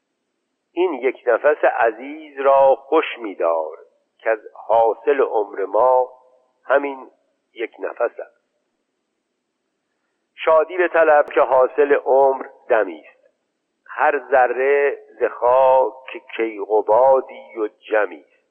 [0.73, 3.77] این یک نفس عزیز را خوش میدار
[4.17, 6.09] که از حاصل عمر ما
[6.65, 7.11] همین
[7.53, 8.41] یک نفس است.
[10.35, 13.21] شادی به طلب که حاصل عمر دمی است.
[13.87, 18.41] هر ذره ز خاک کیقبادی و جمی است.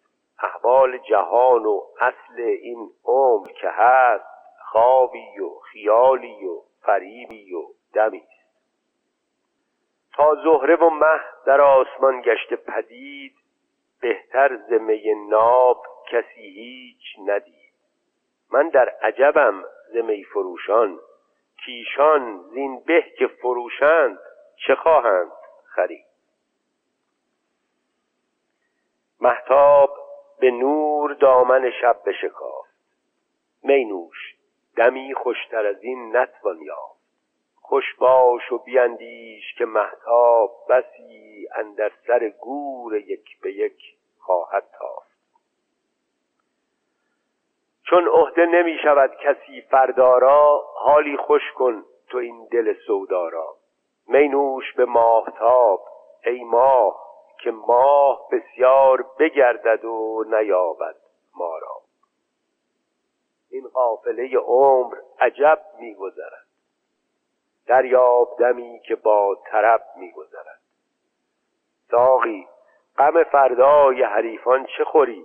[0.42, 4.24] احوال جهان و اصل این عمر که هست
[4.72, 7.62] خوابی و خیالی و فریبی و
[7.92, 8.40] دمی است.
[10.12, 13.34] تا زهره و مه در آسمان گشته پدید
[14.00, 17.74] بهتر ز می ناب کسی هیچ ندید.
[18.52, 21.00] من در عجبم ز می فروشان
[21.64, 24.18] کیشان زین به که فروشند
[24.66, 25.32] چه خواهند
[25.64, 26.06] خرید.
[29.20, 29.96] محتاب
[30.40, 32.70] به نور دامن شب بشکافت.
[33.62, 34.39] می نوش
[34.80, 37.00] دمی خوشتر از این نتوان یافت.
[37.60, 45.10] خوش باش و بیندیش که محتاب بسی اندر سر گور یک به یک خواهد تافت.
[47.84, 53.56] چون عهده نمی شود کسی فردارا حالی خوش کن تو این دل سودارا
[54.08, 55.84] می نوش به ماهتاب
[56.24, 57.00] ای ماه
[57.42, 60.96] که ماه بسیار بگردد و نیابد
[61.36, 61.69] ما را.
[63.60, 66.46] این قافله عمر عجب میگذرد.
[67.66, 70.60] دریاب دمی که با طرب میگذرد.
[71.90, 72.48] ساقی
[72.98, 75.24] غم فردای حریفان چه خوری؟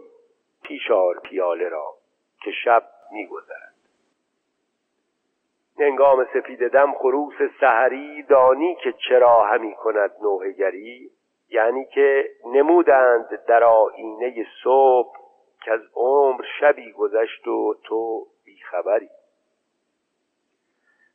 [0.64, 1.94] پیشار پیاله را
[2.44, 3.76] که شب میگذرد.
[5.80, 11.12] هنگام سفید دم خروس سحری دانی که چرا همی کند نوهگری؟
[11.50, 15.25] یعنی که نمودند در آینه صبح
[15.66, 19.10] که از عمر شبی گذشت و تو بیخبری.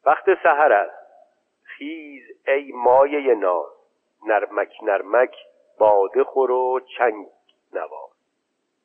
[0.04, 1.06] وقت سحر است.
[1.62, 3.66] خیز ای مایه ناز.
[4.26, 5.36] نرمک نرمک
[5.78, 7.26] باده خور و چنگ
[7.72, 8.10] نواز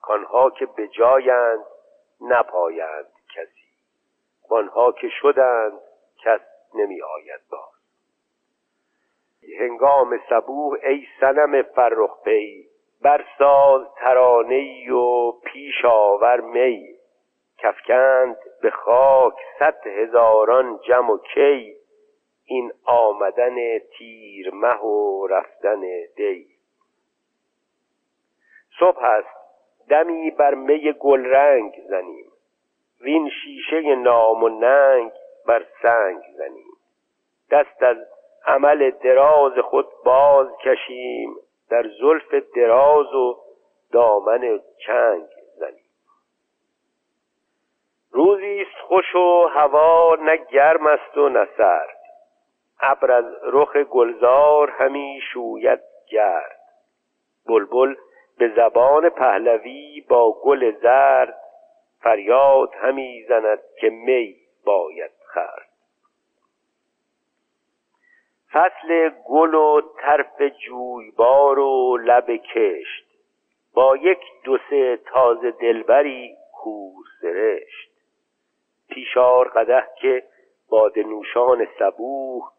[0.01, 1.65] کانها که به جایند
[2.21, 3.69] نپایند کسی.
[4.49, 5.79] وانها که شدند
[6.23, 6.41] کس
[6.75, 7.75] نمی آید باز.
[9.59, 12.69] هنگام صبوح ای سنم فرخ پی.
[13.01, 16.95] برساز ترانه و پیش آور می
[17.57, 21.75] کفکند به خاک صد هزاران جم و کی
[22.45, 25.81] این آمدن تیر مه و رفتن
[26.15, 26.47] دی.
[28.79, 29.35] صبح است
[29.89, 32.31] دمی بر می گلرنگ زنیم
[33.01, 35.11] وین شیشه نام و ننگ
[35.47, 36.73] بر سنگ زنیم.
[37.51, 37.97] دست از
[38.45, 41.35] عمل دراز خود باز کشیم
[41.69, 43.37] در زلف دراز و
[43.91, 45.85] دامن چنگ زنیم
[48.11, 51.97] روزی است خوش و هوا نه گرم است و نه سرد.
[52.81, 56.59] ابر از رخ گلزار همی شوید گرد.
[57.47, 57.95] بلبل
[58.37, 61.37] به زبان پهلوی با گل زرد.
[62.01, 64.35] فریاد همی زند که می
[64.65, 65.64] باید خرد.
[68.55, 73.05] فصل گل و طرف جویبار و لب کشت.
[73.73, 77.91] با یک دو سه تازه دلبری کور سرشت.
[78.89, 80.23] پیشار قده که
[80.69, 82.51] باد نوشان صبوح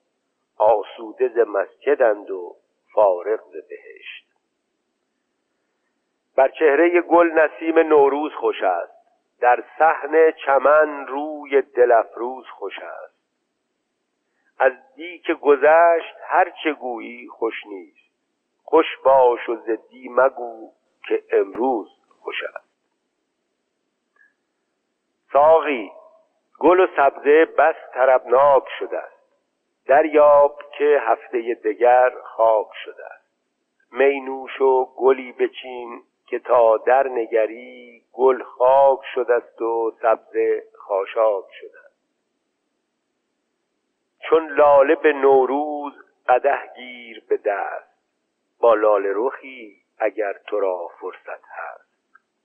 [0.58, 2.56] آسوده ز مسجدند و
[2.94, 4.26] فارغ ز بهشت.
[6.36, 8.96] بر چهره گل نسیم نوروز خوش است.
[9.40, 13.15] در صحن چمن روی دلفروز خوش است.
[14.58, 18.06] از دی که گذشت هر چه گویی خوش نیست.
[18.64, 20.72] خوش باش و زدی مگو
[21.08, 21.88] که امروز
[22.20, 22.66] خوش است.
[25.32, 25.92] ساقی
[26.58, 29.16] گل و سبزه بس طربناک شده است.
[29.86, 33.26] دریاب که هفته دگر خاک شده است.
[33.92, 40.62] می نوش و گلی بچین که تا در نگری گل خاک شده است و سبزه
[40.78, 41.85] خاشاک شده
[44.28, 45.92] چون لاله به نوروز
[46.28, 47.96] قده گیر به دست.
[48.60, 51.86] با لاله رخی اگر تو را فرصت هست.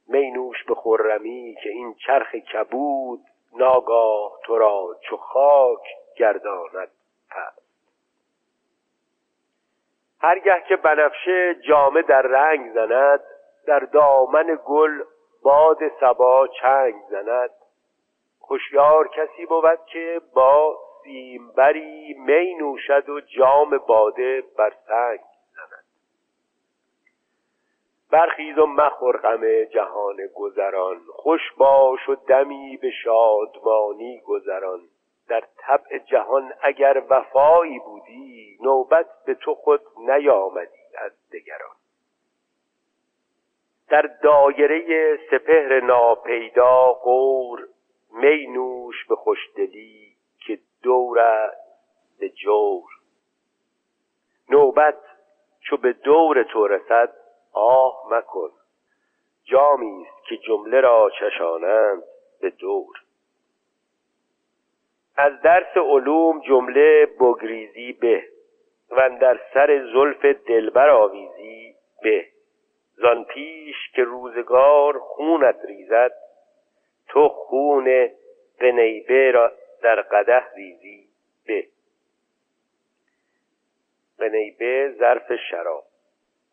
[0.08, 3.20] می نوش به خرمی که این چرخ کبود
[3.54, 5.84] ناگاه تو را چو خاک
[6.18, 6.92] گرداند
[7.30, 7.62] پست.
[10.22, 13.20] هرگه که بنفشه جامه در رنگ زند
[13.68, 15.04] در دامن گل
[15.44, 17.50] باد سبا چنگ زند.
[18.40, 25.20] خوشیار کسی بود که با سیمبری می نوشد و جام باده بر سنگ
[25.56, 25.86] زند.
[28.12, 34.80] برخیز و مخور غم جهان گذران خوش باش و دمی به شادمانی گذران.
[35.28, 41.76] در طبع جهان اگر وفایی بودی نوبت به تو خود نیامدی از دگران.
[43.89, 47.68] در دایره سپهر ناپیدا قور
[48.14, 50.11] می نوش به خوشدلی
[50.84, 51.50] دور
[52.20, 52.84] به جور.
[54.50, 54.98] نوبت
[55.60, 57.14] چو به دور تو رسد
[57.54, 58.50] آه مکن.
[59.44, 62.04] جامی است که جمله را چشانند
[62.42, 62.96] به دور.
[65.16, 68.24] از درس علوم جمله بگریزی به
[68.92, 72.26] و در سر زلف دلبر آویزی به.
[72.96, 76.12] زان پیش که روزگار خونت ریزد
[77.08, 78.10] تو خون
[78.60, 79.52] قنیبه را
[79.82, 81.08] در قده ریزی
[81.46, 81.68] به
[84.18, 85.84] قنیبه ظرف شراب.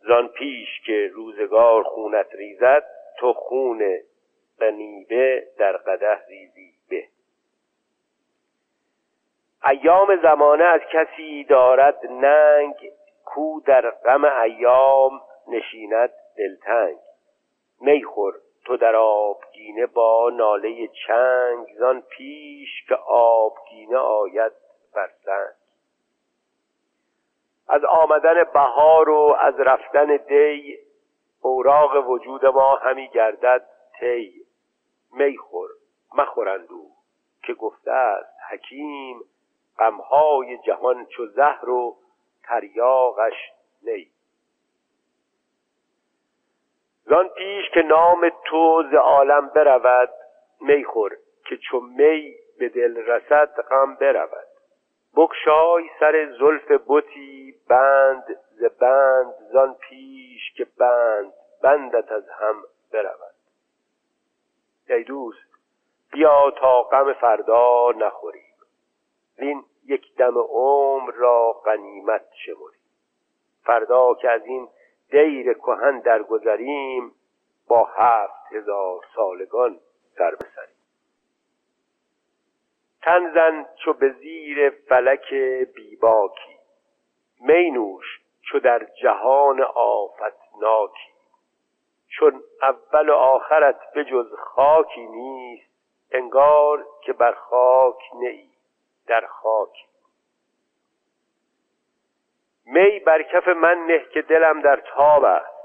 [0.00, 2.84] زان پیش که روزگار خونت ریزد
[3.18, 3.98] تو خون
[4.58, 7.08] قنیبه در قده ریزی به
[9.66, 12.74] ایام زمانه از کسی دارد ننگ
[13.24, 16.96] کو در غم ایام نشیند دلتنگ.
[17.80, 18.34] میخور
[18.68, 24.52] تو در آبگینه با ناله چنگ زان پیش که آبگینه آید
[24.94, 25.54] بر سنگ
[27.68, 30.78] از آمدن بهار و از رفتن دی
[31.42, 33.66] اوراق وجود ما همی گردد
[34.00, 34.46] تی.
[35.12, 35.68] میخور
[36.14, 36.86] مخورندو
[37.42, 39.20] که گفته است حکیم
[39.78, 41.96] غمهای جهان چو زهر و
[42.44, 43.52] تریاقش
[43.82, 44.10] نی.
[47.08, 50.10] زان پیش که نام تو ز عالم برود
[50.60, 51.16] می خور
[51.48, 54.46] که چو می به دل رسد غم برود.
[55.16, 61.32] بکشای سر زلف بتی بند ز بند زان پیش که بند
[61.62, 63.34] بندت از هم برود.
[64.88, 65.48] ای دوست
[66.12, 68.54] بیا تا غم فردا نخوریم.
[69.38, 72.80] وین یک دم عمر را غنیمت شمریم.
[73.64, 74.68] فردا که از این
[75.10, 77.12] دیر کهن درگذریم
[77.68, 79.80] با هفت هزار سالگان
[80.18, 80.76] سر بسریم.
[83.02, 85.34] تن زن چو به زیر فلک
[85.74, 86.58] بیباکی
[87.40, 91.12] می نوش چو در جهان آفتناکی.
[92.08, 95.70] چون اول و آخرت به جز خاکی نیست
[96.12, 98.50] انگار که بر خاک نی
[99.06, 99.87] در خاکی.
[102.70, 105.58] می بر کف من نه که دلم در تاب است.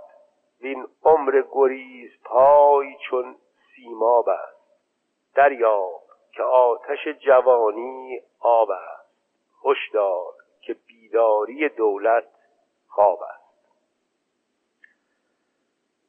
[0.62, 3.36] وین عمر گریز پای چون
[3.76, 4.58] سیماب است.
[5.36, 6.01] دریاب
[6.32, 9.10] که آتش جوانی آب است.
[9.66, 12.26] هشدار که بیداری دولت
[12.88, 13.43] خواب است.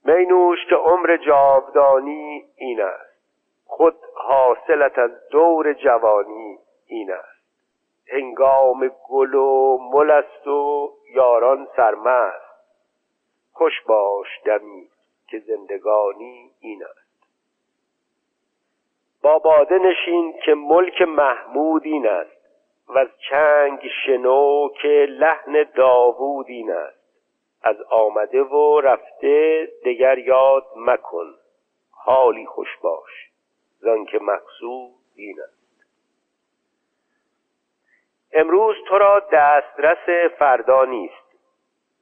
[0.04, 3.14] می نوش که عمر جاودانی این است.
[3.66, 7.33] خود حاصلت از دور جوانی این است.
[8.06, 12.44] هنگام گل و مل است و یاران سرمست.
[13.52, 14.88] خوش باش دمی
[15.28, 17.04] که زندگانی این است.
[19.22, 22.44] با باده نشین که ملک محمود این است
[22.88, 27.04] و از چنگ شنو که لحن داوود این است.
[27.62, 31.34] از آمده و رفته دگر یاد مکن.
[31.90, 33.30] حالی خوش باش
[33.80, 35.63] زن که مقصود این است.
[38.34, 41.34] امروز تو را دسترس فردا نیست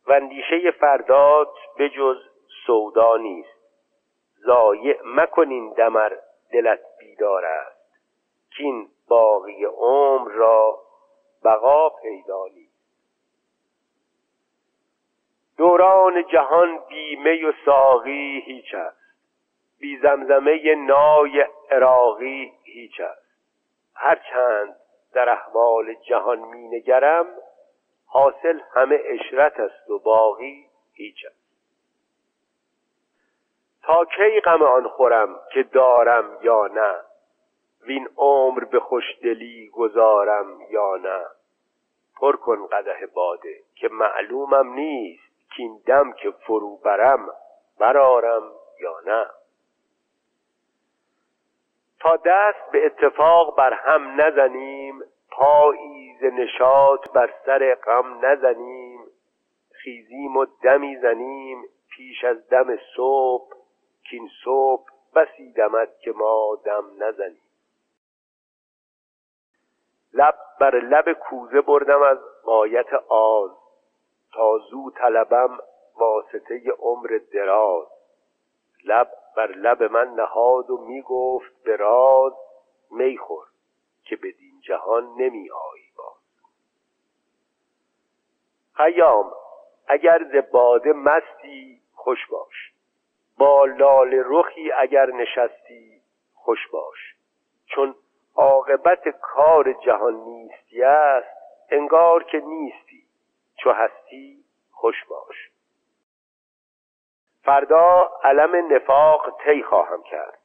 [0.06, 2.16] و اندیشه فردات به جز
[2.66, 3.48] سودا نیست.
[4.46, 6.12] ضایع مکنین دمر
[6.52, 7.98] دلت بیدار است
[8.56, 10.78] کین باقی عمر را
[11.44, 12.46] بقا پیدا
[15.56, 19.02] دوران جهان بیمه و ساقی هیچ است
[19.80, 23.26] بی زمزمه نای عراقی هیچ است.
[23.94, 24.76] هرچند
[25.14, 27.26] در احوال جهان می نگرم
[28.06, 31.42] حاصل همه اشرت است و باقی هیچ است.
[33.82, 37.00] تا کی غم آن خورم که دارم یا نه؟
[37.86, 41.24] وین عمر به خوشدلی گذارم یا نه؟
[42.20, 47.28] پر کن قده باده که معلومم نیست که این دم که فرو برم
[47.78, 48.42] برارم
[48.80, 49.26] یا نه؟
[52.03, 59.00] تا دست به اتفاق بر هم نزنیم پایی ز نشاط بر سر غم نزنیم.
[59.72, 63.53] خیزیم و دمی زنیم پیش از دم صبح
[64.11, 67.42] کین صبح بسی دمد که ما دم نزنیم.
[70.14, 73.50] لب بر لب کوزه بردم از قایت آز
[74.34, 75.59] تا زو طلبم
[75.96, 77.86] واسطه عمر دراز.
[78.84, 82.32] لب بر لب من نهاد و می گفت به راز
[82.90, 83.46] میخور
[84.04, 86.22] که بدین جهان نمی آیی باز.
[88.72, 89.32] خیام
[89.86, 92.72] اگر ز باده مستی خوش باش.
[93.38, 96.02] با لال رخی اگر نشستی
[96.34, 97.16] خوش باش.
[97.66, 97.94] چون
[98.36, 101.36] عاقبت کار جهان نیستی است
[101.70, 103.06] انگار که نیستی
[103.56, 105.51] چو هستی خوش باش.
[107.45, 110.38] فردا علم نفاق تی خواهم کرد.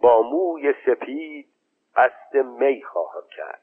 [0.00, 1.48] با موی سپید
[1.96, 3.62] قصد می خواهم کرد.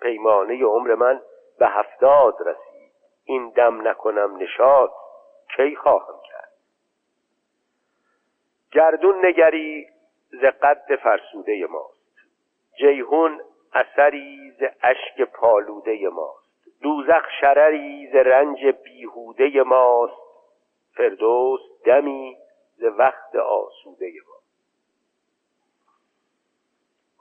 [0.00, 1.20] پیمانه عمر من
[1.58, 2.92] به هفتاد رسید.
[3.24, 4.92] این دم نکنم نشاد
[5.56, 6.52] کی خواهم کرد.
[8.72, 9.86] گردون نگری
[10.30, 12.16] ز قد فرسوده ماست.
[12.76, 13.40] جیهون
[13.72, 16.40] اثری ز اشک پالوده ماست.
[16.82, 20.29] دوزخ شرری ز رنج بیهوده ماست.
[20.94, 22.36] فردوس دمی
[22.76, 24.40] ز وقت آسوده ما.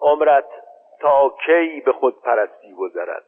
[0.02, 0.50] عمرت
[1.00, 3.26] تا کی به خود پرستی گذرد؟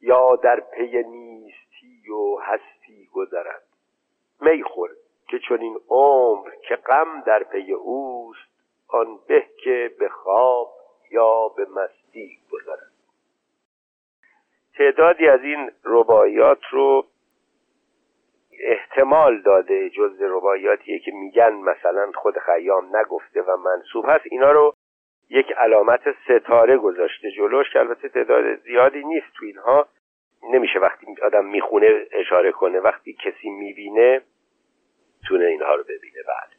[0.00, 3.62] یا در پی نیستی و هستی گذرد؟
[4.40, 4.90] میخور
[5.28, 8.56] که چون این عمر که غم در پی اوست
[8.88, 10.72] آن به که به خواب
[11.10, 12.92] یا به مستی گذرد.
[14.78, 17.06] تعدادی از این رباعیات رو
[18.60, 24.24] احتمال داده جز رباعیاتیه که میگن مثلا خود خیام نگفته و منصوب هست.
[24.30, 24.74] اینا رو
[25.30, 29.88] یک علامت ستاره گذاشته جلوش که البته تعداد زیادی نیست تو اینها.
[30.52, 34.20] نمیشه وقتی آدم می‌خونه اشاره کنه وقتی کسی می‌بینه
[35.28, 36.55] تونه اینها رو ببینه بعد.